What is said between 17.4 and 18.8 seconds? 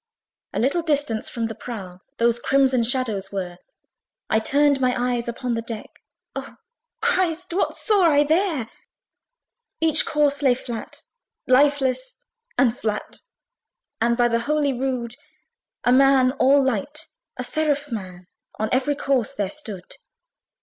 seraph man, On